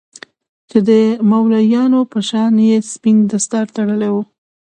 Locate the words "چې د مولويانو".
0.69-1.99